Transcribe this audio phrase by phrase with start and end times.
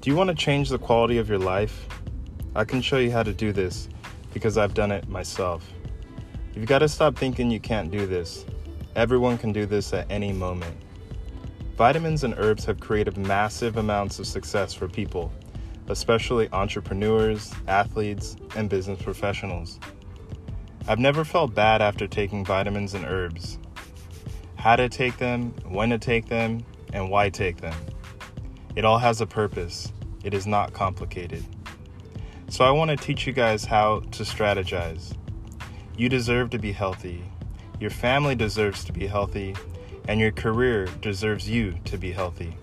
[0.00, 1.86] Do you want to change the quality of your life?
[2.54, 3.86] I can show you how to do this
[4.32, 5.70] because I've done it myself.
[6.54, 8.46] You've got to stop thinking you can't do this.
[8.96, 10.74] Everyone can do this at any moment.
[11.76, 15.30] Vitamins and herbs have created massive amounts of success for people,
[15.88, 19.78] especially entrepreneurs, athletes, and business professionals.
[20.88, 23.58] I've never felt bad after taking vitamins and herbs.
[24.56, 26.64] How to take them, when to take them,
[26.94, 27.74] and why take them.
[28.76, 29.92] It all has a purpose.
[30.22, 31.44] It is not complicated.
[32.48, 35.16] So I want to teach you guys how to strategize.
[35.96, 37.22] You deserve to be healthy.
[37.78, 39.54] Your family deserves to be healthy,
[40.08, 42.56] and your career deserves you to be healthy.